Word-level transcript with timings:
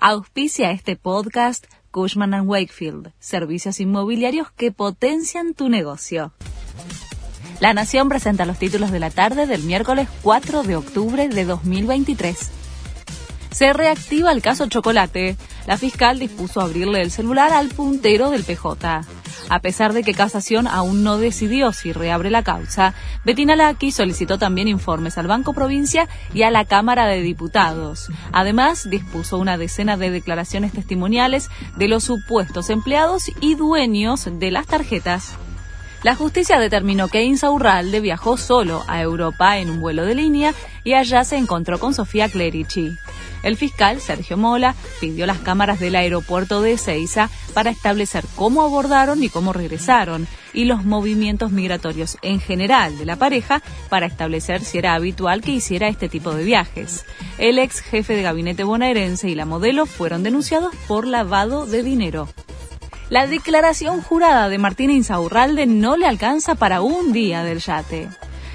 Auspicia 0.00 0.70
este 0.70 0.94
podcast 0.94 1.66
Cushman⁇ 1.90 2.30
Wakefield, 2.46 3.10
servicios 3.18 3.80
inmobiliarios 3.80 4.48
que 4.52 4.70
potencian 4.70 5.54
tu 5.54 5.68
negocio. 5.68 6.32
La 7.58 7.74
Nación 7.74 8.08
presenta 8.08 8.46
los 8.46 8.60
títulos 8.60 8.92
de 8.92 9.00
la 9.00 9.10
tarde 9.10 9.48
del 9.48 9.64
miércoles 9.64 10.08
4 10.22 10.62
de 10.62 10.76
octubre 10.76 11.28
de 11.28 11.44
2023. 11.44 12.38
Se 13.50 13.72
reactiva 13.72 14.30
el 14.30 14.40
caso 14.40 14.68
Chocolate. 14.68 15.36
La 15.66 15.76
fiscal 15.76 16.20
dispuso 16.20 16.60
abrirle 16.60 17.02
el 17.02 17.10
celular 17.10 17.52
al 17.52 17.66
puntero 17.66 18.30
del 18.30 18.44
PJ. 18.44 19.00
A 19.48 19.60
pesar 19.60 19.92
de 19.92 20.02
que 20.02 20.14
Casación 20.14 20.66
aún 20.66 21.02
no 21.02 21.18
decidió 21.18 21.72
si 21.72 21.92
reabre 21.92 22.30
la 22.30 22.42
causa, 22.42 22.94
Betina 23.24 23.56
Laki 23.56 23.90
solicitó 23.92 24.38
también 24.38 24.68
informes 24.68 25.16
al 25.16 25.26
Banco 25.26 25.54
Provincia 25.54 26.08
y 26.34 26.42
a 26.42 26.50
la 26.50 26.64
Cámara 26.64 27.06
de 27.06 27.22
Diputados. 27.22 28.08
Además, 28.32 28.88
dispuso 28.90 29.38
una 29.38 29.56
decena 29.56 29.96
de 29.96 30.10
declaraciones 30.10 30.72
testimoniales 30.72 31.48
de 31.76 31.88
los 31.88 32.04
supuestos 32.04 32.70
empleados 32.70 33.24
y 33.40 33.54
dueños 33.54 34.28
de 34.30 34.50
las 34.50 34.66
tarjetas. 34.66 35.36
La 36.02 36.14
justicia 36.14 36.60
determinó 36.60 37.08
que 37.08 37.24
Insaurralde 37.24 38.00
viajó 38.00 38.36
solo 38.36 38.84
a 38.86 39.00
Europa 39.02 39.58
en 39.58 39.68
un 39.68 39.80
vuelo 39.80 40.04
de 40.04 40.14
línea 40.14 40.54
y 40.84 40.92
allá 40.92 41.24
se 41.24 41.36
encontró 41.36 41.80
con 41.80 41.92
Sofía 41.92 42.28
Clerici. 42.28 42.96
El 43.42 43.56
fiscal, 43.56 44.00
Sergio 44.00 44.36
Mola, 44.36 44.74
pidió 45.00 45.26
las 45.26 45.38
cámaras 45.38 45.80
del 45.80 45.96
aeropuerto 45.96 46.62
de 46.62 46.72
Ezeiza 46.72 47.30
para 47.54 47.70
establecer 47.70 48.24
cómo 48.34 48.62
abordaron 48.62 49.22
y 49.22 49.28
cómo 49.28 49.52
regresaron 49.52 50.26
y 50.52 50.64
los 50.64 50.84
movimientos 50.84 51.52
migratorios 51.52 52.18
en 52.22 52.40
general 52.40 52.98
de 52.98 53.06
la 53.06 53.16
pareja 53.16 53.62
para 53.88 54.06
establecer 54.06 54.62
si 54.62 54.78
era 54.78 54.94
habitual 54.94 55.40
que 55.40 55.52
hiciera 55.52 55.88
este 55.88 56.08
tipo 56.08 56.34
de 56.34 56.44
viajes. 56.44 57.04
El 57.38 57.58
ex 57.58 57.80
jefe 57.80 58.14
de 58.14 58.22
gabinete 58.22 58.64
bonaerense 58.64 59.28
y 59.28 59.34
la 59.34 59.44
modelo 59.44 59.86
fueron 59.86 60.22
denunciados 60.22 60.74
por 60.86 61.06
lavado 61.06 61.66
de 61.66 61.82
dinero. 61.82 62.28
La 63.10 63.26
declaración 63.26 64.02
jurada 64.02 64.48
de 64.48 64.58
Martín 64.58 64.90
Insaurralde 64.90 65.66
no 65.66 65.96
le 65.96 66.06
alcanza 66.06 66.56
para 66.56 66.82
un 66.82 67.12
día 67.12 67.42
del 67.42 67.60
yate. 67.60 68.08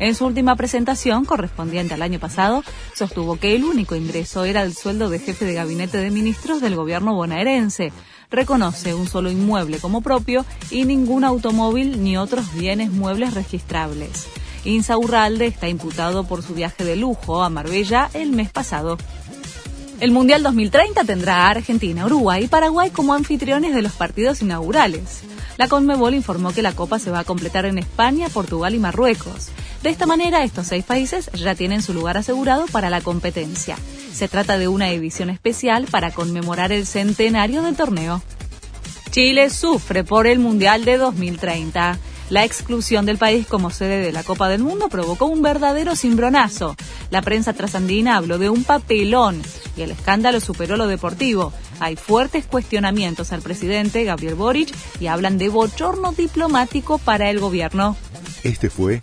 En 0.00 0.14
su 0.14 0.26
última 0.26 0.56
presentación, 0.56 1.24
correspondiente 1.24 1.94
al 1.94 2.02
año 2.02 2.18
pasado, 2.18 2.64
sostuvo 2.94 3.36
que 3.36 3.54
el 3.54 3.64
único 3.64 3.94
ingreso 3.94 4.44
era 4.44 4.62
el 4.62 4.74
sueldo 4.74 5.08
de 5.08 5.20
jefe 5.20 5.44
de 5.44 5.54
gabinete 5.54 5.98
de 5.98 6.10
ministros 6.10 6.60
del 6.60 6.74
gobierno 6.74 7.14
bonaerense. 7.14 7.92
Reconoce 8.30 8.94
un 8.94 9.06
solo 9.06 9.30
inmueble 9.30 9.78
como 9.78 10.00
propio 10.00 10.44
y 10.70 10.84
ningún 10.84 11.24
automóvil 11.24 12.02
ni 12.02 12.16
otros 12.16 12.52
bienes 12.54 12.90
muebles 12.90 13.34
registrables. 13.34 14.26
Insaurralde 14.64 15.46
está 15.46 15.68
imputado 15.68 16.24
por 16.24 16.42
su 16.42 16.54
viaje 16.54 16.84
de 16.84 16.96
lujo 16.96 17.44
a 17.44 17.50
Marbella 17.50 18.10
el 18.14 18.32
mes 18.32 18.50
pasado. 18.50 18.98
El 20.00 20.10
Mundial 20.10 20.42
2030 20.42 21.04
tendrá 21.04 21.46
a 21.46 21.50
Argentina, 21.50 22.06
Uruguay 22.06 22.44
y 22.44 22.48
Paraguay 22.48 22.90
como 22.90 23.14
anfitriones 23.14 23.74
de 23.74 23.82
los 23.82 23.92
partidos 23.92 24.42
inaugurales. 24.42 25.22
La 25.56 25.68
Conmebol 25.68 26.14
informó 26.14 26.52
que 26.52 26.62
la 26.62 26.74
Copa 26.74 26.98
se 26.98 27.12
va 27.12 27.20
a 27.20 27.24
completar 27.24 27.64
en 27.64 27.78
España, 27.78 28.28
Portugal 28.28 28.74
y 28.74 28.80
Marruecos. 28.80 29.50
De 29.84 29.90
esta 29.90 30.06
manera, 30.06 30.42
estos 30.44 30.68
seis 30.68 30.82
países 30.82 31.28
ya 31.34 31.54
tienen 31.54 31.82
su 31.82 31.92
lugar 31.92 32.16
asegurado 32.16 32.64
para 32.72 32.88
la 32.88 33.02
competencia. 33.02 33.76
Se 34.14 34.28
trata 34.28 34.56
de 34.56 34.66
una 34.66 34.88
edición 34.88 35.28
especial 35.28 35.84
para 35.90 36.10
conmemorar 36.10 36.72
el 36.72 36.86
centenario 36.86 37.60
del 37.60 37.76
torneo. 37.76 38.22
Chile 39.10 39.50
sufre 39.50 40.02
por 40.02 40.26
el 40.26 40.38
Mundial 40.38 40.86
de 40.86 40.96
2030. 40.96 41.98
La 42.30 42.44
exclusión 42.46 43.04
del 43.04 43.18
país 43.18 43.46
como 43.46 43.68
sede 43.68 44.00
de 44.00 44.10
la 44.10 44.22
Copa 44.22 44.48
del 44.48 44.62
Mundo 44.62 44.88
provocó 44.88 45.26
un 45.26 45.42
verdadero 45.42 45.96
cimbronazo. 45.96 46.76
La 47.10 47.20
prensa 47.20 47.52
trasandina 47.52 48.16
habló 48.16 48.38
de 48.38 48.48
un 48.48 48.64
papelón 48.64 49.42
y 49.76 49.82
el 49.82 49.90
escándalo 49.90 50.40
superó 50.40 50.78
lo 50.78 50.86
deportivo. 50.86 51.52
Hay 51.80 51.96
fuertes 51.96 52.46
cuestionamientos 52.46 53.32
al 53.32 53.42
presidente 53.42 54.04
Gabriel 54.04 54.34
Boric 54.34 54.74
y 54.98 55.08
hablan 55.08 55.36
de 55.36 55.50
bochorno 55.50 56.12
diplomático 56.12 56.96
para 56.96 57.28
el 57.28 57.38
gobierno. 57.38 57.98
Este 58.44 58.70
fue 58.70 59.02